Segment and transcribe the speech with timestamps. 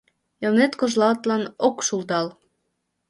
[0.45, 2.27] Элнет кожлатлан ок шулдал.